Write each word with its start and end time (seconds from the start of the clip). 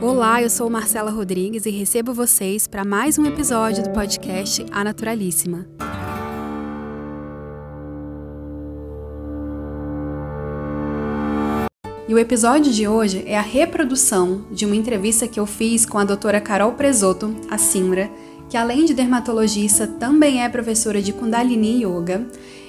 Olá, 0.00 0.42
eu 0.42 0.50
sou 0.50 0.68
Marcela 0.68 1.10
Rodrigues 1.10 1.64
e 1.64 1.70
recebo 1.70 2.12
vocês 2.12 2.66
para 2.66 2.84
mais 2.84 3.18
um 3.18 3.24
episódio 3.24 3.82
do 3.82 3.90
podcast 3.90 4.66
A 4.70 4.84
Naturalíssima. 4.84 5.66
E 12.06 12.12
o 12.12 12.18
episódio 12.18 12.70
de 12.70 12.86
hoje 12.86 13.24
é 13.26 13.38
a 13.38 13.42
reprodução 13.42 14.44
de 14.52 14.66
uma 14.66 14.76
entrevista 14.76 15.26
que 15.26 15.40
eu 15.40 15.46
fiz 15.46 15.86
com 15.86 15.96
a 15.96 16.04
doutora 16.04 16.42
Carol 16.42 16.72
Presoto, 16.72 17.34
a 17.50 17.56
Simra, 17.56 18.10
que 18.50 18.56
além 18.58 18.84
de 18.84 18.92
dermatologista 18.92 19.86
também 19.86 20.44
é 20.44 20.48
professora 20.50 21.00
de 21.00 21.14
Kundalini 21.14 21.82
Yoga. 21.82 22.26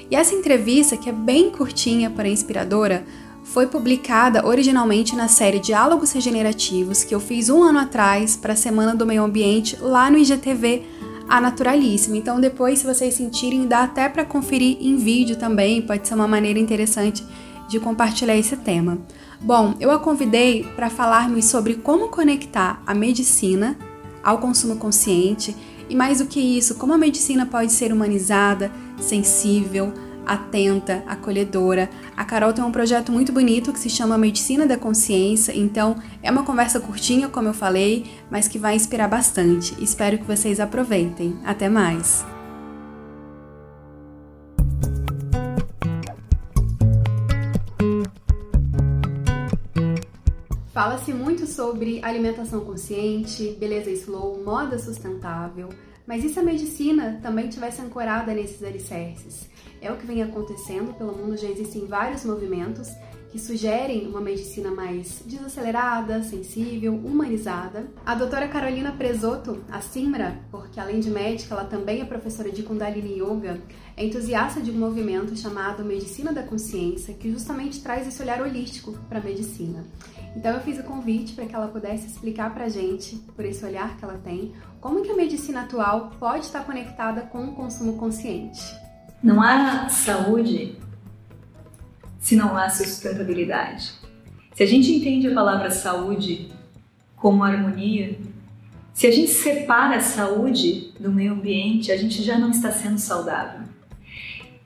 E 0.09 0.16
essa 0.16 0.34
entrevista, 0.34 0.96
que 0.96 1.09
é 1.09 1.14
bem 1.14 1.52
curtinha, 1.52 2.09
porém 2.09 2.32
inspiradora, 2.32 3.04
foi 3.48 3.66
publicada 3.66 4.45
originalmente 4.45 5.16
na 5.16 5.27
série 5.27 5.59
Diálogos 5.59 6.11
Regenerativos 6.11 7.04
que 7.04 7.16
eu 7.16 7.20
fiz 7.20 7.50
um 7.50 7.63
ano 7.63 7.80
atrás 7.80 8.35
para 8.35 8.53
a 8.53 8.58
Semana 8.58 8.94
do 8.94 9.05
Meio 9.05 9.23
Ambiente 9.23 9.77
lá 9.80 10.12
no 10.12 10.17
IGTV 10.17 10.84
A 11.30 11.39
Naturalíssima. 11.39 12.17
Então, 12.17 12.41
depois, 12.41 12.80
se 12.80 12.86
vocês 12.86 13.13
sentirem, 13.13 13.66
dá 13.66 13.84
até 13.84 14.09
para 14.09 14.25
conferir 14.25 14.77
em 14.81 14.98
vídeo 14.98 15.38
também, 15.38 15.81
pode 15.81 16.08
ser 16.08 16.16
uma 16.16 16.27
maneira 16.27 16.59
interessante 16.59 17.25
de 17.70 17.80
compartilhar 17.80 18.36
esse 18.36 18.58
tema. 18.58 18.98
Bom, 19.39 19.75
eu 19.80 19.91
a 19.91 20.00
convidei 20.00 20.64
para 20.75 20.89
falarmos 20.89 21.45
sobre 21.45 21.75
como 21.75 22.09
conectar 22.09 22.81
a 22.86 22.94
medicina 22.94 23.77
ao 24.22 24.39
consumo 24.39 24.75
consciente 24.75 25.55
e, 25.89 25.95
mais 25.95 26.20
do 26.20 26.25
que 26.25 26.39
isso, 26.39 26.75
como 26.75 26.94
a 26.94 26.98
medicina 26.98 27.45
pode 27.45 27.72
ser 27.72 27.94
humanizada, 27.94 28.72
sensível, 29.00 29.94
atenta, 30.27 31.04
acolhedora. 31.08 31.90
A 32.16 32.26
Carol 32.26 32.54
tem 32.54 32.63
um 32.63 32.72
projeto 32.72 33.12
muito 33.12 33.31
bonito 33.31 33.72
que 33.72 33.80
se 33.80 33.90
chama 33.90 34.17
Medicina 34.17 34.67
da 34.67 34.77
Consciência, 34.77 35.58
então 35.58 35.95
é 36.22 36.30
uma 36.30 36.44
conversa 36.44 36.80
curtinha, 36.80 37.30
como 37.30 37.48
eu 37.48 37.53
falei, 37.53 38.05
mas 38.30 38.48
que 38.48 38.59
vai 38.59 38.76
inspirar 38.76 39.08
bastante. 39.08 39.76
Espero 39.84 40.17
que 40.17 40.26
vocês 40.26 40.59
aproveitem. 40.59 41.38
Até 41.45 41.70
mais! 41.70 42.25
Fala-se 50.78 51.11
muito 51.11 51.48
sobre 51.48 52.00
alimentação 52.03 52.59
consciente, 52.59 53.58
beleza 53.59 53.89
slow, 53.89 54.44
moda 54.45 54.78
sustentável, 54.78 55.70
mas 56.08 56.23
e 56.23 56.30
se 56.30 56.39
a 56.39 56.44
medicina 56.44 57.19
também 57.22 57.50
tivesse 57.50 57.81
ancorada 57.81 58.33
nesses 58.33 58.63
alicerces? 58.63 59.50
É 59.81 59.91
o 59.91 59.97
que 59.97 60.08
vem 60.08 60.23
acontecendo 60.23 60.94
pelo 60.94 61.16
mundo, 61.16 61.38
já 61.38 61.49
existem 61.49 61.86
vários 61.86 62.23
movimentos 62.23 62.89
que 63.30 63.38
sugerem 63.38 64.08
uma 64.08 64.22
medicina 64.22 64.72
mais 64.72 65.22
desacelerada, 65.25 66.23
sensível, 66.23 66.95
humanizada. 66.95 67.88
A 68.05 68.16
doutora 68.16 68.47
Carolina 68.47 68.94
Presoto, 68.94 69.64
a 69.69 69.81
Simra, 69.81 70.39
porque 70.49 70.80
além 70.80 71.02
de 71.02 71.11
médica, 71.11 71.53
ela 71.53 71.66
também 71.66 72.02
é 72.02 72.05
professora 72.05 72.49
de 72.49 72.64
Kundalini 72.64 73.19
Yoga, 73.19 73.61
é 73.95 74.05
entusiasta 74.05 74.61
de 74.61 74.71
um 74.71 74.80
movimento 74.80 75.36
chamado 75.36 75.83
Medicina 75.83 76.31
da 76.31 76.44
Consciência, 76.44 77.14
que 77.14 77.30
justamente 77.30 77.81
traz 77.81 78.08
esse 78.08 78.21
olhar 78.21 78.42
holístico 78.42 78.94
para 79.09 79.19
a 79.19 79.23
medicina. 79.23 79.86
Então 80.36 80.53
eu 80.53 80.61
fiz 80.61 80.80
o 80.80 80.83
convite 80.83 81.33
para 81.33 81.45
que 81.45 81.55
ela 81.55 81.67
pudesse 81.67 82.08
explicar 82.08 82.53
para 82.53 82.66
a 82.66 82.69
gente, 82.69 83.16
por 83.36 83.44
esse 83.44 83.66
olhar 83.66 83.97
que 83.97 84.05
ela 84.05 84.19
tem, 84.23 84.53
como 84.80 85.02
que 85.02 85.11
a 85.11 85.16
medicina 85.16 85.61
atual 85.61 86.11
pode 86.20 86.45
estar 86.45 86.64
conectada 86.64 87.22
com 87.22 87.45
o 87.45 87.53
consumo 87.53 87.97
consciente. 87.97 88.61
Não 89.22 89.42
há 89.42 89.89
saúde 89.89 90.78
se 92.20 92.36
não 92.36 92.58
há 92.58 92.70
sustentabilidade. 92.70 93.94
Se 94.53 94.64
a 94.64 94.66
gente 94.66 94.92
entende 94.92 95.28
a 95.28 95.33
palavra 95.33 95.72
saúde 95.72 96.52
como 97.16 97.44
harmonia, 97.44 98.20
se 98.94 99.08
a 99.08 99.11
gente 99.11 99.31
separa 99.31 99.98
a 99.98 100.02
saúde 100.02 100.94
do 101.00 101.11
meio 101.11 101.33
ambiente, 101.33 101.92
a 101.92 101.98
gente 101.98 102.23
já 102.23 102.38
não 102.38 102.50
está 102.50 102.72
sendo 102.72 102.98
saudável. 102.98 103.61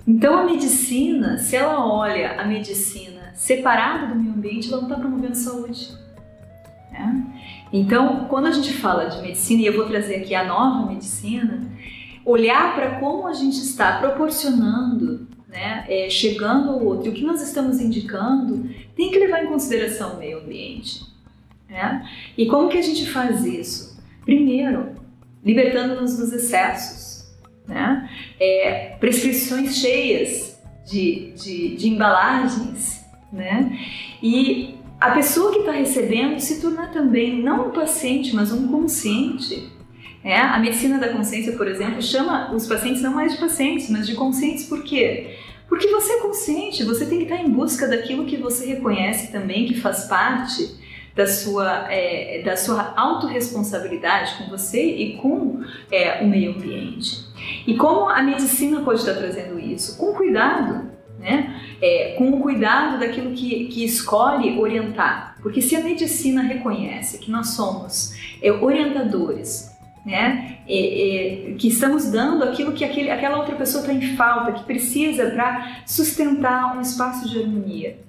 Então 0.07 0.37
a 0.37 0.45
medicina, 0.45 1.37
se 1.37 1.55
ela 1.55 1.85
olha 1.85 2.39
a 2.39 2.45
medicina 2.45 3.33
separada 3.35 4.07
do 4.07 4.15
meio 4.15 4.33
ambiente, 4.33 4.71
ela 4.71 4.81
não 4.81 4.89
está 4.89 4.99
promovendo 4.99 5.35
saúde. 5.35 5.91
Né? 6.91 7.30
Então, 7.71 8.25
quando 8.29 8.47
a 8.47 8.51
gente 8.51 8.73
fala 8.73 9.05
de 9.05 9.21
medicina, 9.21 9.61
e 9.61 9.65
eu 9.65 9.75
vou 9.75 9.85
trazer 9.85 10.15
aqui 10.15 10.35
a 10.35 10.43
nova 10.43 10.91
medicina, 10.91 11.61
olhar 12.25 12.75
para 12.75 12.99
como 12.99 13.27
a 13.27 13.33
gente 13.33 13.57
está 13.57 13.99
proporcionando, 13.99 15.27
né, 15.47 15.85
é, 15.87 16.09
chegando 16.09 16.69
ao 16.69 16.83
outro, 16.83 17.11
o 17.11 17.13
que 17.13 17.23
nós 17.23 17.41
estamos 17.41 17.79
indicando, 17.79 18.69
tem 18.95 19.11
que 19.11 19.19
levar 19.19 19.43
em 19.43 19.47
consideração 19.47 20.15
o 20.15 20.19
meio 20.19 20.39
ambiente. 20.39 21.01
Né? 21.69 22.07
E 22.37 22.45
como 22.47 22.69
que 22.69 22.77
a 22.77 22.81
gente 22.81 23.09
faz 23.09 23.45
isso? 23.45 23.97
Primeiro, 24.25 24.95
libertando-nos 25.43 26.17
dos 26.17 26.31
excessos, 26.31 27.31
né? 27.67 28.09
É, 28.39 28.95
prescrições 28.99 29.77
cheias 29.77 30.61
de, 30.85 31.33
de, 31.33 31.75
de 31.75 31.89
embalagens, 31.89 33.03
né? 33.31 33.79
E 34.21 34.75
a 35.01 35.11
pessoa 35.11 35.51
que 35.51 35.59
está 35.59 35.71
recebendo 35.71 36.39
se 36.39 36.61
tornar 36.61 36.91
também 36.91 37.41
não 37.41 37.67
um 37.67 37.71
paciente, 37.71 38.33
mas 38.35 38.51
um 38.51 38.67
consciente 38.67 39.71
é, 40.23 40.37
a 40.39 40.59
medicina 40.59 40.99
da 40.99 41.09
consciência, 41.09 41.53
por 41.53 41.67
exemplo, 41.67 42.01
chama 42.01 42.53
os 42.53 42.67
pacientes 42.67 43.01
não 43.01 43.13
mais 43.13 43.33
de 43.33 43.39
pacientes, 43.39 43.89
mas 43.89 44.05
de 44.05 44.13
conscientes 44.13 44.65
por 44.65 44.83
quê? 44.83 45.35
Porque 45.67 45.87
você 45.87 46.13
é 46.13 46.19
consciente, 46.19 46.83
você 46.83 47.05
tem 47.05 47.17
que 47.19 47.23
estar 47.23 47.37
em 47.37 47.49
busca 47.49 47.87
daquilo 47.87 48.25
que 48.25 48.37
você 48.37 48.67
reconhece 48.67 49.31
também, 49.31 49.65
que 49.65 49.79
faz 49.79 50.05
parte 50.05 50.79
da 51.15 51.25
sua, 51.25 51.91
é, 51.91 52.41
da 52.43 52.55
sua 52.55 52.93
autorresponsabilidade 52.95 54.35
com 54.37 54.49
você 54.49 54.83
e 54.83 55.17
com 55.17 55.63
é, 55.91 56.21
o 56.21 56.27
meio 56.27 56.51
ambiente. 56.51 57.25
E 57.65 57.75
como 57.75 58.07
a 58.07 58.21
medicina 58.21 58.81
pode 58.81 58.99
estar 58.99 59.13
trazendo 59.13 59.59
isso? 59.59 59.97
Com 59.97 60.13
cuidado, 60.13 60.91
né? 61.21 61.61
É, 61.81 62.15
com 62.17 62.29
o 62.31 62.39
cuidado 62.39 62.99
daquilo 62.99 63.31
que, 63.31 63.65
que 63.65 63.85
escolhe 63.85 64.57
orientar. 64.59 65.37
Porque 65.41 65.61
se 65.61 65.75
a 65.75 65.81
medicina 65.81 66.41
reconhece 66.41 67.19
que 67.19 67.31
nós 67.31 67.49
somos 67.49 68.13
é, 68.41 68.51
orientadores, 68.51 69.71
né? 70.05 70.57
É, 70.67 71.51
é, 71.51 71.53
que 71.53 71.67
estamos 71.67 72.11
dando 72.11 72.43
aquilo 72.43 72.71
que 72.71 72.83
aquele, 72.83 73.11
aquela 73.11 73.37
outra 73.37 73.55
pessoa 73.55 73.81
está 73.81 73.93
em 73.93 74.15
falta, 74.15 74.53
que 74.53 74.63
precisa 74.63 75.29
para 75.29 75.83
sustentar 75.85 76.75
um 76.75 76.81
espaço 76.81 77.29
de 77.29 77.39
harmonia. 77.39 77.99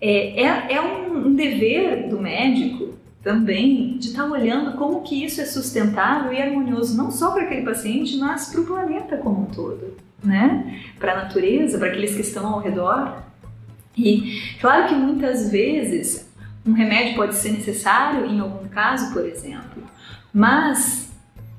É, 0.00 0.42
é, 0.42 0.74
é 0.74 0.80
um, 0.80 1.28
um, 1.28 1.34
dever 1.34 2.08
do 2.08 2.20
médico 2.20 2.94
também 3.24 3.96
de 3.96 4.08
estar 4.08 4.24
tá 4.24 4.30
olhando 4.30 4.76
como 4.76 5.02
que 5.02 5.24
isso 5.24 5.40
é 5.40 5.46
sustentável 5.46 6.32
e 6.32 6.40
harmonioso, 6.40 6.96
não 6.96 7.10
só 7.10 7.32
para 7.32 7.44
aquele 7.44 7.62
paciente, 7.62 8.18
mas 8.18 8.50
para 8.50 8.60
o 8.60 8.66
planeta 8.66 9.16
como 9.16 9.42
um 9.42 9.46
todo, 9.46 9.96
né? 10.22 10.80
para 10.98 11.12
a 11.12 11.24
natureza, 11.24 11.78
para 11.78 11.88
aqueles 11.88 12.14
que 12.14 12.20
estão 12.20 12.46
ao 12.46 12.60
redor. 12.60 13.22
E 13.96 14.42
claro 14.60 14.88
que 14.88 14.94
muitas 14.94 15.50
vezes 15.50 16.30
um 16.66 16.72
remédio 16.72 17.16
pode 17.16 17.34
ser 17.34 17.52
necessário 17.52 18.26
em 18.26 18.38
algum 18.38 18.68
caso, 18.68 19.12
por 19.14 19.24
exemplo, 19.24 19.82
mas 20.32 21.10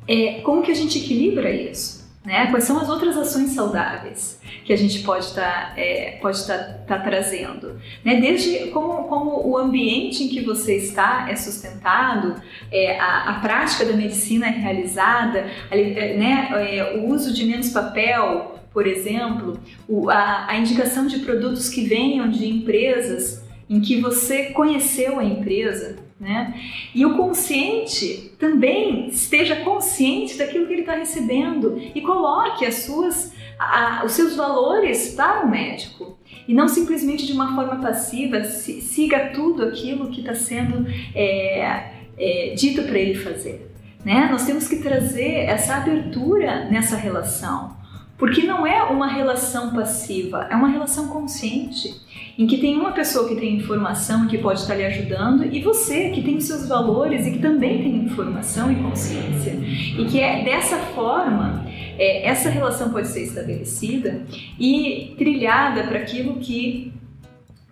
é, 0.07 0.41
como 0.41 0.61
que 0.61 0.71
a 0.71 0.75
gente 0.75 0.99
equilibra 0.99 1.49
isso? 1.49 2.04
Né? 2.25 2.47
Quais 2.47 2.63
são 2.63 2.79
as 2.79 2.89
outras 2.89 3.15
ações 3.15 3.51
saudáveis 3.51 4.41
que 4.63 4.73
a 4.73 4.75
gente 4.75 5.03
pode 5.03 5.25
estar 5.25 5.75
tá, 5.75 5.79
é, 5.79 6.17
pode 6.19 6.45
tá, 6.47 6.57
tá 6.87 6.97
trazendo? 6.97 7.79
Né? 8.03 8.19
Desde 8.19 8.71
como, 8.71 9.03
como 9.03 9.47
o 9.47 9.57
ambiente 9.57 10.23
em 10.23 10.29
que 10.29 10.41
você 10.41 10.75
está 10.77 11.27
é 11.29 11.35
sustentado, 11.35 12.41
é, 12.71 12.99
a, 12.99 13.29
a 13.29 13.39
prática 13.41 13.85
da 13.85 13.93
medicina 13.93 14.47
é 14.47 14.51
realizada, 14.51 15.45
é, 15.69 16.17
né? 16.17 16.49
É, 16.51 16.97
o 16.97 17.09
uso 17.09 17.31
de 17.31 17.45
menos 17.45 17.69
papel, 17.69 18.59
por 18.73 18.87
exemplo, 18.87 19.59
o, 19.87 20.09
a, 20.09 20.47
a 20.49 20.57
indicação 20.57 21.05
de 21.05 21.19
produtos 21.19 21.69
que 21.69 21.85
venham 21.85 22.27
de 22.27 22.47
empresas 22.47 23.45
em 23.69 23.79
que 23.79 24.01
você 24.01 24.45
conheceu 24.45 25.19
a 25.19 25.23
empresa, 25.23 25.97
né? 26.19 26.53
E 26.93 27.05
o 27.05 27.17
consciente 27.17 28.31
também 28.39 29.09
esteja 29.09 29.57
consciente 29.57 30.37
daquilo 30.37 30.65
que 30.65 30.73
ele 30.73 30.81
está 30.81 30.95
recebendo 30.95 31.77
e 31.93 32.01
coloque 32.01 32.65
as 32.65 32.83
suas, 32.83 33.33
a, 33.59 34.03
os 34.05 34.13
seus 34.13 34.35
valores 34.35 35.13
para 35.13 35.45
o 35.45 35.49
médico 35.49 36.17
e 36.47 36.53
não 36.53 36.67
simplesmente 36.67 37.25
de 37.25 37.33
uma 37.33 37.53
forma 37.53 37.81
passiva 37.81 38.43
siga 38.45 39.31
tudo 39.33 39.63
aquilo 39.63 40.09
que 40.09 40.21
está 40.21 40.33
sendo 40.33 40.85
é, 41.13 41.91
é, 42.17 42.53
dito 42.55 42.83
para 42.83 42.97
ele 42.97 43.15
fazer. 43.15 43.71
Né? 44.05 44.29
Nós 44.31 44.45
temos 44.45 44.67
que 44.67 44.77
trazer 44.77 45.45
essa 45.47 45.77
abertura 45.77 46.65
nessa 46.69 46.95
relação, 46.95 47.75
porque 48.17 48.43
não 48.43 48.65
é 48.65 48.83
uma 48.83 49.07
relação 49.07 49.73
passiva, 49.73 50.47
é 50.49 50.55
uma 50.55 50.69
relação 50.69 51.07
consciente 51.07 51.93
em 52.37 52.47
que 52.47 52.57
tem 52.57 52.75
uma 52.75 52.91
pessoa 52.91 53.27
que 53.27 53.35
tem 53.35 53.55
informação 53.55 54.25
e 54.25 54.27
que 54.27 54.37
pode 54.37 54.61
estar 54.61 54.75
lhe 54.75 54.85
ajudando 54.85 55.45
e 55.45 55.61
você 55.61 56.09
que 56.09 56.21
tem 56.21 56.37
os 56.37 56.45
seus 56.45 56.67
valores 56.67 57.25
e 57.25 57.31
que 57.31 57.39
também 57.39 57.81
tem 57.81 57.95
informação 57.97 58.71
e 58.71 58.75
consciência. 58.75 59.53
E 59.53 60.05
que 60.05 60.19
é 60.19 60.43
dessa 60.43 60.77
forma 60.77 61.65
é, 61.97 62.27
essa 62.27 62.49
relação 62.49 62.91
pode 62.91 63.07
ser 63.07 63.23
estabelecida 63.23 64.21
e 64.59 65.13
trilhada 65.17 65.83
para 65.83 65.99
aquilo 65.99 66.35
que 66.39 66.93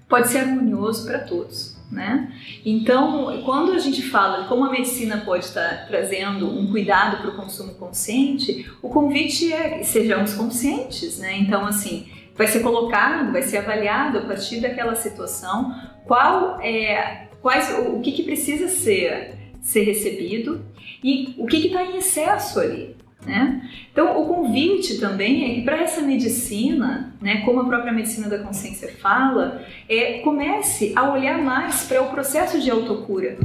pode 0.07 0.29
ser 0.29 0.39
harmonioso 0.39 1.05
para 1.05 1.19
todos. 1.19 1.72
Né? 1.93 2.33
Então, 2.65 3.43
quando 3.45 3.71
a 3.71 3.77
gente 3.77 4.01
fala 4.01 4.47
como 4.47 4.65
a 4.65 4.71
medicina 4.71 5.21
pode 5.23 5.45
estar 5.45 5.85
trazendo 5.87 6.49
um 6.49 6.71
cuidado 6.71 7.17
para 7.17 7.29
o 7.29 7.35
consumo 7.35 7.75
consciente, 7.75 8.65
o 8.81 8.89
convite 8.89 9.53
é 9.53 9.77
que 9.77 9.85
sejamos 9.85 10.33
conscientes, 10.33 11.19
né? 11.19 11.37
Então, 11.37 11.63
assim, 11.67 12.07
vai 12.35 12.47
ser 12.47 12.61
colocado, 12.61 13.31
vai 13.31 13.43
ser 13.43 13.57
avaliado 13.57 14.17
a 14.17 14.21
partir 14.21 14.59
daquela 14.59 14.95
situação 14.95 15.71
qual 16.07 16.59
é, 16.61 17.27
quais, 17.39 17.69
o, 17.77 17.97
o 17.97 18.01
que, 18.01 18.11
que 18.11 18.23
precisa 18.23 18.67
ser 18.69 19.43
ser 19.61 19.83
recebido 19.83 20.65
e 21.03 21.35
o 21.37 21.45
que 21.45 21.67
está 21.67 21.83
em 21.83 21.97
excesso 21.97 22.59
ali. 22.59 22.95
Né? 23.25 23.69
Então, 23.91 24.21
o 24.21 24.27
convite 24.27 24.99
também 24.99 25.49
é 25.49 25.55
que 25.55 25.61
para 25.61 25.77
essa 25.77 26.01
medicina, 26.01 27.13
né, 27.21 27.41
como 27.45 27.61
a 27.61 27.65
própria 27.65 27.93
medicina 27.93 28.27
da 28.27 28.39
consciência 28.39 28.89
fala, 29.01 29.63
é, 29.87 30.19
comece 30.19 30.91
a 30.95 31.09
olhar 31.11 31.37
mais 31.37 31.83
para 31.83 32.01
o 32.01 32.09
processo 32.09 32.59
de 32.59 32.69
autocura, 32.69 33.37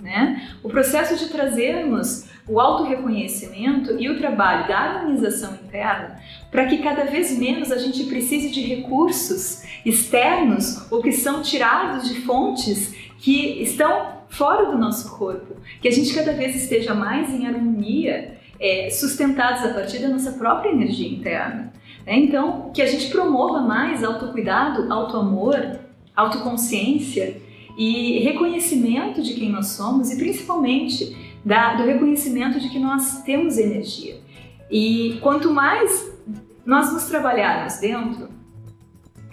né? 0.00 0.50
o 0.62 0.68
processo 0.68 1.16
de 1.16 1.32
trazermos 1.32 2.28
o 2.46 2.60
autorreconhecimento 2.60 3.96
e 3.98 4.08
o 4.08 4.18
trabalho 4.18 4.68
da 4.68 4.78
harmonização 4.78 5.54
interna 5.54 6.20
para 6.50 6.66
que 6.66 6.78
cada 6.78 7.04
vez 7.04 7.36
menos 7.38 7.72
a 7.72 7.78
gente 7.78 8.04
precise 8.04 8.50
de 8.50 8.60
recursos 8.60 9.62
externos 9.84 10.90
ou 10.92 11.02
que 11.02 11.12
são 11.12 11.42
tirados 11.42 12.08
de 12.08 12.20
fontes 12.20 12.94
que 13.18 13.62
estão 13.62 14.14
fora 14.28 14.66
do 14.66 14.76
nosso 14.76 15.16
corpo, 15.16 15.56
que 15.80 15.88
a 15.88 15.90
gente 15.90 16.12
cada 16.12 16.32
vez 16.32 16.54
esteja 16.54 16.94
mais 16.94 17.30
em 17.30 17.46
harmonia, 17.46 18.36
é, 18.60 18.90
sustentados 18.90 19.62
a 19.64 19.74
partir 19.74 19.98
da 19.98 20.08
nossa 20.08 20.32
própria 20.32 20.70
energia 20.70 21.08
interna. 21.08 21.72
Né? 22.06 22.18
Então, 22.18 22.70
que 22.72 22.82
a 22.82 22.86
gente 22.86 23.08
promova 23.10 23.60
mais 23.60 24.02
autocuidado, 24.04 24.92
autoamor, 24.92 25.78
autoconsciência 26.14 27.40
e 27.76 28.20
reconhecimento 28.20 29.22
de 29.22 29.34
quem 29.34 29.50
nós 29.50 29.68
somos 29.68 30.10
e 30.10 30.16
principalmente 30.16 31.16
da, 31.44 31.74
do 31.74 31.84
reconhecimento 31.84 32.60
de 32.60 32.68
que 32.68 32.78
nós 32.78 33.22
temos 33.22 33.58
energia. 33.58 34.18
E 34.70 35.18
quanto 35.20 35.52
mais 35.52 36.12
nós 36.64 36.92
nos 36.92 37.04
trabalharmos 37.04 37.78
dentro 37.78 38.28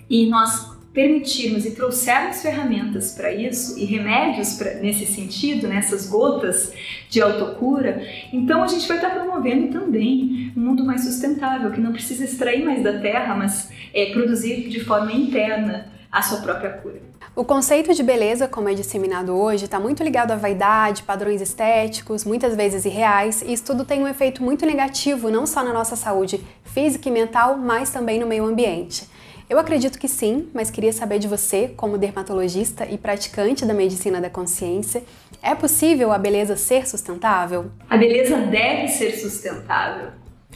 e 0.09 0.27
nós 0.27 0.70
permitirmos 0.94 1.66
e 1.66 1.72
trouxermos 1.72 2.42
ferramentas 2.42 3.14
para 3.14 3.32
isso 3.34 3.80
e 3.80 3.86
remédios 3.86 4.56
pra, 4.56 4.74
nesse 4.76 5.06
sentido, 5.06 5.68
nessas 5.68 6.08
gotas 6.08 6.74
de 7.10 7.22
autocura, 7.22 8.06
então 8.34 8.62
a 8.62 8.68
gente 8.68 8.88
vai 8.88 8.98
estar 8.98 9.12
promovendo 9.12 9.68
também 9.72 10.52
um 10.56 10.60
mundo 10.60 10.84
mais 10.84 11.04
sustentável, 11.04 11.72
que 11.72 11.80
não 11.80 11.94
precisa 11.94 12.26
extrair 12.26 12.64
mais 12.64 12.84
da 12.84 13.00
terra, 13.00 13.36
mas 13.36 13.70
é, 13.94 14.08
produzir 14.08 14.68
de 14.68 14.84
forma 14.84 15.14
interna 15.14 15.92
a 16.12 16.22
sua 16.22 16.40
própria 16.42 16.72
cura. 16.72 17.12
O 17.34 17.46
conceito 17.46 17.94
de 17.94 18.04
beleza, 18.04 18.46
como 18.46 18.68
é 18.68 18.74
disseminado 18.74 19.34
hoje, 19.34 19.64
está 19.64 19.80
muito 19.80 20.04
ligado 20.04 20.32
à 20.32 20.36
vaidade, 20.36 21.04
padrões 21.04 21.40
estéticos, 21.40 22.26
muitas 22.26 22.54
vezes 22.58 22.84
irreais, 22.84 23.42
e 23.42 23.54
isso 23.54 23.64
tudo 23.64 23.86
tem 23.86 24.04
um 24.04 24.08
efeito 24.08 24.44
muito 24.44 24.66
negativo 24.66 25.30
não 25.30 25.48
só 25.48 25.64
na 25.64 25.72
nossa 25.72 25.96
saúde 25.96 26.44
física 26.66 27.08
e 27.08 27.12
mental, 27.12 27.58
mas 27.58 27.90
também 27.90 28.20
no 28.20 28.28
meio 28.28 28.44
ambiente. 28.44 29.08
Eu 29.51 29.59
acredito 29.59 30.00
que 30.00 30.07
sim, 30.07 30.48
mas 30.53 30.71
queria 30.71 30.94
saber 30.94 31.19
de 31.19 31.27
você, 31.27 31.68
como 31.75 31.98
dermatologista 31.98 32.88
e 32.89 32.98
praticante 32.98 33.65
da 33.65 33.74
medicina 33.74 34.21
da 34.21 34.30
consciência, 34.30 35.03
é 35.44 35.53
possível 35.53 36.13
a 36.13 36.18
beleza 36.18 36.56
ser 36.56 36.88
sustentável? 36.88 37.69
A 37.89 37.98
beleza 37.98 38.38
deve 38.38 38.88
ser 38.88 39.12
sustentável, 39.12 40.12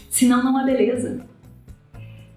senão 0.09 0.41
não 0.41 0.57
há 0.57 0.63
beleza. 0.63 1.25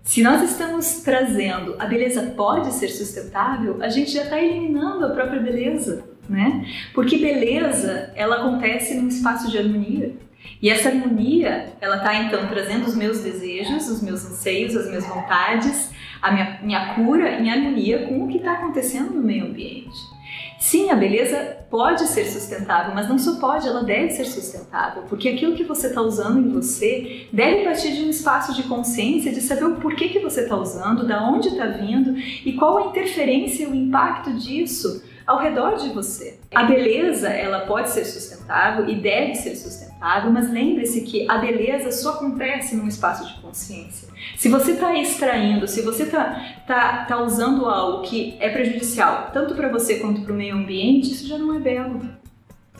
Se 0.02 0.20
nós 0.20 0.43
estamos 0.50 0.94
trazendo 1.05 1.76
a 1.78 1.87
beleza 1.87 2.22
pode 2.37 2.75
ser 2.75 2.88
sustentável, 2.88 3.81
a 3.81 3.88
gente 3.88 4.11
já 4.11 4.25
está 4.25 4.43
eliminando 4.43 5.06
a 5.06 5.11
própria 5.11 5.40
beleza, 5.40 6.06
né? 6.28 6.66
Porque 6.93 7.19
beleza, 7.19 8.11
ela 8.16 8.40
acontece 8.40 8.96
num 8.96 9.06
espaço 9.06 9.49
de 9.49 9.58
harmonia. 9.58 10.12
E 10.61 10.70
essa 10.70 10.88
harmonia, 10.88 11.72
ela 11.81 11.99
está 11.99 12.16
então 12.16 12.49
trazendo 12.49 12.84
os 12.84 12.96
meus 12.96 13.20
desejos, 13.20 13.88
os 13.88 14.02
meus 14.02 14.25
anseios, 14.26 14.76
as 14.76 14.88
minhas 14.88 15.06
vontades, 15.06 15.96
a 16.20 16.32
minha, 16.32 16.61
minha 16.62 16.94
cura 16.94 17.41
em 17.41 17.50
harmonia 17.50 18.06
com 18.06 18.25
o 18.25 18.29
que 18.29 18.38
está 18.38 18.55
acontecendo 18.55 19.15
no 19.15 19.23
meio 19.23 19.47
ambiente. 19.47 20.19
Sim, 20.59 20.91
a 20.91 20.97
beleza 20.97 21.56
pode 21.70 22.03
ser 22.09 22.25
sustentável, 22.25 22.93
mas 22.93 23.09
não 23.09 23.17
só 23.17 23.38
pode, 23.38 23.69
ela 23.69 23.85
deve 23.85 24.11
ser 24.11 24.25
sustentável, 24.25 25.05
porque 25.09 25.29
aquilo 25.29 25.55
que 25.55 25.62
você 25.62 25.87
está 25.87 26.03
usando 26.03 26.41
em 26.41 26.53
você 26.53 27.29
deve 27.32 27.62
partir 27.62 27.93
de 27.93 28.03
um 28.03 28.11
espaço 28.11 28.53
de 28.55 28.65
consciência, 28.65 29.32
de 29.32 29.41
saber 29.41 29.65
o 29.65 29.76
porquê 29.76 30.09
que 30.09 30.19
você 30.19 30.43
está 30.43 30.56
usando, 30.56 31.06
da 31.06 31.23
onde 31.29 31.49
está 31.49 31.67
vindo 31.67 32.19
e 32.19 32.53
qual 32.55 32.79
a 32.79 32.87
interferência 32.87 33.64
e 33.64 33.67
o 33.67 33.75
impacto 33.75 34.32
disso 34.32 35.03
ao 35.28 35.38
redor 35.38 35.76
de 35.76 35.90
você. 35.90 36.40
A 36.54 36.62
beleza, 36.62 37.28
ela 37.28 37.66
pode 37.66 37.90
ser 37.90 38.06
sustentável 38.06 38.88
e 38.88 38.94
deve 38.94 39.34
ser 39.34 39.54
sustentável, 39.56 40.32
mas 40.32 40.50
lembre-se 40.50 41.02
que 41.02 41.30
a 41.30 41.36
beleza 41.36 41.92
só 41.92 42.14
acontece 42.14 42.75
num 42.75 42.88
espaço 42.88 43.28
de 43.28 43.38
consciência. 43.42 44.08
Se 44.38 44.48
você 44.48 44.72
está 44.72 44.98
extraindo, 44.98 45.69
se 45.69 45.82
você 45.82 46.04
está 46.04 46.62
tá, 46.66 47.04
tá 47.04 47.22
usando 47.22 47.66
algo 47.66 48.04
que 48.04 48.38
é 48.40 48.48
prejudicial 48.48 49.30
tanto 49.30 49.54
para 49.54 49.69
você 49.69 49.96
quanto 49.96 50.22
para 50.22 50.32
o 50.32 50.36
meio 50.36 50.56
ambiente, 50.56 51.12
isso 51.12 51.28
já 51.28 51.36
não 51.36 51.54
é 51.54 51.58
belo. 51.60 52.00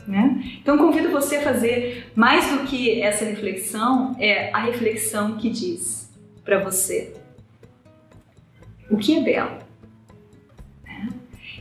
Né? 0.07 0.57
Então 0.59 0.75
convido 0.75 1.11
você 1.11 1.35
a 1.35 1.43
fazer 1.43 2.11
mais 2.15 2.49
do 2.49 2.65
que 2.65 2.99
essa 2.99 3.25
reflexão, 3.25 4.15
é 4.17 4.51
a 4.51 4.57
reflexão 4.57 5.37
que 5.37 5.51
diz 5.51 6.11
para 6.43 6.63
você 6.63 7.13
o 8.89 8.97
que 8.97 9.19
é 9.19 9.21
belo. 9.21 9.68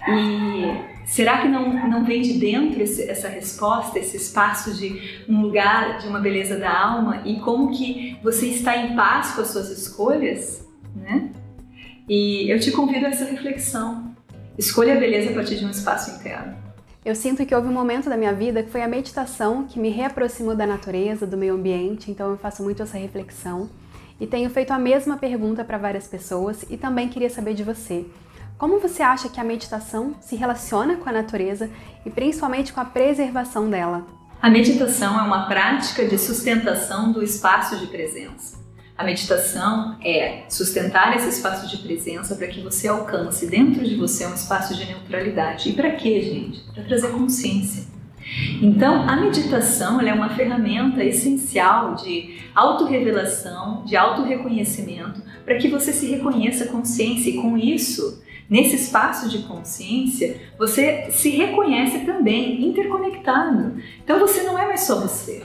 E 0.07 1.07
será 1.07 1.41
que 1.41 1.49
não, 1.49 1.89
não 1.89 2.05
vem 2.05 2.23
de 2.23 2.35
dentro 2.35 2.83
esse, 2.83 3.09
essa 3.09 3.29
resposta, 3.29 3.99
esse 3.99 4.17
espaço 4.17 4.77
de 4.77 5.25
um 5.29 5.41
lugar, 5.41 5.99
de 5.99 6.07
uma 6.07 6.21
beleza 6.21 6.59
da 6.59 6.71
alma 6.71 7.23
e 7.25 7.41
como 7.41 7.71
que 7.71 8.17
você 8.23 8.47
está 8.49 8.77
em 8.77 8.95
paz 8.95 9.33
com 9.33 9.41
as 9.41 9.49
suas 9.49 9.71
escolhas, 9.71 10.67
né? 10.95 11.31
E 12.09 12.51
eu 12.51 12.59
te 12.59 12.71
convido 12.71 13.07
a 13.07 13.11
essa 13.11 13.25
reflexão. 13.25 14.15
Escolha 14.57 14.95
a 14.95 15.01
beleza 15.01 15.31
a 15.31 15.35
partir 15.35 15.57
de 15.57 15.65
um 15.65 15.71
espaço 15.71 16.11
interno. 16.11 16.57
Eu 17.05 17.15
sinto 17.15 17.47
que 17.47 17.55
houve 17.55 17.69
um 17.69 17.73
momento 17.73 18.09
da 18.09 18.17
minha 18.17 18.33
vida 18.33 18.63
que 18.63 18.71
foi 18.71 18.83
a 18.83 18.89
meditação 18.89 19.65
que 19.65 19.79
me 19.79 19.89
reaproximou 19.89 20.55
da 20.55 20.67
natureza, 20.67 21.27
do 21.27 21.37
meio 21.37 21.55
ambiente, 21.55 22.11
então 22.11 22.31
eu 22.31 22.37
faço 22.37 22.63
muito 22.63 22.83
essa 22.83 22.99
reflexão. 22.99 23.71
E 24.21 24.27
tenho 24.27 24.51
feito 24.51 24.73
a 24.73 24.79
mesma 24.79 25.17
pergunta 25.17 25.65
para 25.65 25.79
várias 25.79 26.09
pessoas 26.09 26.65
e 26.69 26.77
também 26.77 27.09
queria 27.09 27.31
saber 27.31 27.55
de 27.55 27.63
você. 27.63 28.05
Como 28.59 28.81
você 28.81 29.05
acha 29.05 29.29
que 29.29 29.39
a 29.39 29.45
meditação 29.45 30.17
se 30.21 30.35
relaciona 30.35 30.97
com 30.97 31.09
a 31.09 31.13
natureza 31.13 31.71
e 32.05 32.11
principalmente 32.11 32.73
com 32.73 32.81
a 32.81 32.85
preservação 32.85 33.71
dela? 33.71 34.05
A 34.43 34.51
meditação 34.51 35.17
é 35.17 35.23
uma 35.23 35.47
prática 35.47 36.05
de 36.05 36.19
sustentação 36.19 37.13
do 37.13 37.23
espaço 37.23 37.79
de 37.79 37.87
presença. 37.87 38.59
A 38.97 39.05
meditação 39.05 39.97
é 40.05 40.43
sustentar 40.49 41.17
esse 41.17 41.29
espaço 41.29 41.69
de 41.69 41.77
presença 41.85 42.35
para 42.35 42.49
que 42.49 42.61
você 42.61 42.89
alcance 42.89 43.47
dentro 43.47 43.85
de 43.85 43.95
você 43.95 44.27
um 44.27 44.35
espaço 44.35 44.75
de 44.75 44.87
neutralidade. 44.87 45.69
E 45.69 45.73
para 45.75 45.93
quê, 45.93 46.21
gente? 46.21 46.61
Para 46.75 46.83
trazer 46.83 47.13
consciência. 47.13 47.87
Então, 48.61 49.09
a 49.09 49.15
meditação 49.15 50.01
é 50.01 50.13
uma 50.13 50.31
ferramenta 50.31 51.03
essencial 51.05 51.95
de 51.95 52.41
autorrevelação, 52.57 53.85
de 53.85 53.97
autorreconhecimento, 53.97 55.23
para 55.45 55.57
que 55.59 55.69
você 55.69 55.93
se 55.93 56.07
reconheça 56.07 56.67
consciência 56.67 57.31
e 57.31 57.37
com 57.37 57.57
isso 57.57 58.21
Nesse 58.49 58.77
espaço 58.77 59.29
de 59.29 59.41
consciência, 59.41 60.41
você 60.59 61.09
se 61.11 61.29
reconhece 61.31 62.01
também 62.01 62.67
interconectado. 62.67 63.77
Então 64.03 64.19
você 64.19 64.43
não 64.43 64.59
é 64.59 64.67
mais 64.67 64.81
só 64.81 65.01
você. 65.01 65.43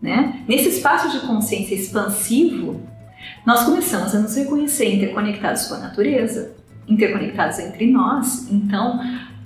Né? 0.00 0.42
Nesse 0.48 0.68
espaço 0.68 1.10
de 1.10 1.26
consciência 1.26 1.74
expansivo, 1.74 2.80
nós 3.44 3.64
começamos 3.64 4.14
a 4.14 4.18
nos 4.18 4.34
reconhecer 4.34 4.94
interconectados 4.94 5.66
com 5.66 5.74
a 5.74 5.78
natureza, 5.78 6.54
interconectados 6.88 7.58
entre 7.58 7.90
nós. 7.90 8.50
Então, 8.50 9.00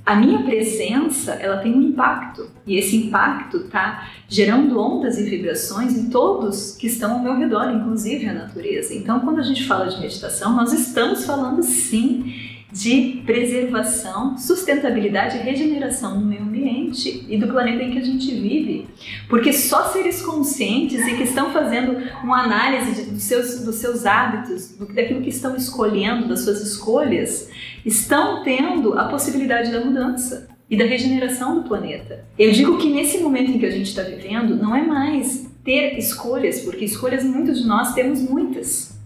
a 0.04 0.16
minha 0.16 0.42
presença 0.42 1.32
ela 1.34 1.58
tem 1.58 1.74
um 1.74 1.82
impacto 1.82 2.50
e 2.66 2.76
esse 2.76 2.96
impacto 2.96 3.58
está 3.58 4.08
gerando 4.28 4.78
ondas 4.78 5.18
e 5.18 5.24
vibrações 5.24 5.96
em 5.96 6.08
todos 6.08 6.76
que 6.76 6.86
estão 6.86 7.14
ao 7.14 7.22
meu 7.22 7.36
redor, 7.36 7.70
inclusive 7.70 8.28
a 8.28 8.32
natureza. 8.32 8.94
Então, 8.94 9.20
quando 9.20 9.40
a 9.40 9.44
gente 9.44 9.66
fala 9.66 9.86
de 9.86 10.00
meditação, 10.00 10.54
nós 10.54 10.72
estamos 10.72 11.24
falando 11.24 11.62
sim 11.62 12.34
de 12.72 13.22
preservação, 13.26 14.38
sustentabilidade 14.38 15.36
e 15.36 15.40
regeneração 15.40 16.18
do 16.18 16.24
meio 16.24 16.42
ambiente 16.42 17.26
e 17.28 17.36
do 17.36 17.48
planeta 17.48 17.82
em 17.82 17.90
que 17.90 17.98
a 17.98 18.04
gente 18.04 18.32
vive. 18.32 18.86
Porque 19.28 19.52
só 19.52 19.88
seres 19.88 20.22
conscientes 20.22 21.06
e 21.06 21.16
que 21.16 21.24
estão 21.24 21.52
fazendo 21.52 21.96
uma 22.22 22.44
análise 22.44 23.02
de, 23.02 23.10
dos, 23.10 23.22
seus, 23.24 23.60
dos 23.60 23.76
seus 23.76 24.06
hábitos, 24.06 24.76
do, 24.76 24.86
daquilo 24.92 25.20
que 25.20 25.30
estão 25.30 25.56
escolhendo, 25.56 26.28
das 26.28 26.40
suas 26.40 26.60
escolhas, 26.60 27.50
estão 27.84 28.44
tendo 28.44 28.98
a 28.98 29.04
possibilidade 29.08 29.72
da 29.72 29.84
mudança 29.84 30.48
e 30.68 30.76
da 30.76 30.84
regeneração 30.84 31.56
do 31.56 31.68
planeta. 31.68 32.24
Eu 32.38 32.52
digo 32.52 32.78
que 32.78 32.88
nesse 32.88 33.18
momento 33.18 33.50
em 33.50 33.58
que 33.58 33.66
a 33.66 33.70
gente 33.70 33.88
está 33.88 34.02
vivendo, 34.02 34.54
não 34.54 34.74
é 34.76 34.82
mais 34.82 35.50
ter 35.64 35.98
escolhas, 35.98 36.60
porque 36.60 36.84
escolhas 36.84 37.24
muitos 37.24 37.60
de 37.60 37.66
nós 37.66 37.92
temos 37.92 38.20
muitas. 38.20 38.96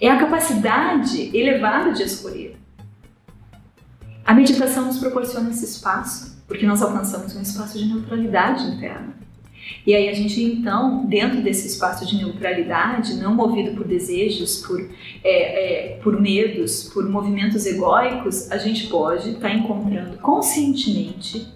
É 0.00 0.08
a 0.08 0.18
capacidade 0.18 1.30
elevada 1.36 1.92
de 1.92 2.02
escolher. 2.02 2.61
A 4.24 4.34
meditação 4.34 4.86
nos 4.86 4.98
proporciona 4.98 5.50
esse 5.50 5.64
espaço, 5.64 6.42
porque 6.46 6.66
nós 6.66 6.80
alcançamos 6.80 7.34
um 7.34 7.42
espaço 7.42 7.78
de 7.78 7.86
neutralidade 7.86 8.64
interna. 8.64 9.22
E 9.86 9.94
aí 9.94 10.08
a 10.08 10.12
gente 10.12 10.42
então, 10.42 11.06
dentro 11.06 11.40
desse 11.40 11.66
espaço 11.66 12.06
de 12.06 12.16
neutralidade, 12.16 13.14
não 13.14 13.34
movido 13.34 13.76
por 13.76 13.86
desejos, 13.86 14.58
por, 14.66 14.80
é, 15.24 15.94
é, 15.94 15.96
por 15.98 16.20
medos, 16.20 16.84
por 16.92 17.08
movimentos 17.08 17.66
egóicos, 17.66 18.50
a 18.50 18.58
gente 18.58 18.88
pode 18.88 19.30
estar 19.30 19.48
tá 19.48 19.54
encontrando 19.54 20.18
conscientemente 20.18 21.48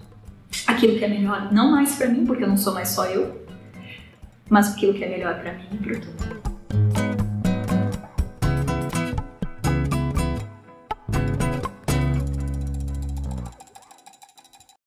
aquilo 0.65 0.97
que 0.97 1.05
é 1.05 1.07
melhor, 1.07 1.51
não 1.53 1.71
mais 1.71 1.95
para 1.95 2.07
mim, 2.07 2.25
porque 2.25 2.43
eu 2.43 2.47
não 2.47 2.57
sou 2.57 2.73
mais 2.73 2.89
só 2.89 3.05
eu, 3.05 3.45
mas 4.49 4.73
aquilo 4.73 4.93
que 4.93 5.03
é 5.03 5.09
melhor 5.09 5.39
para 5.39 5.53
mim 5.53 5.65
e 5.73 5.77
para 5.77 5.99
todo. 5.99 6.46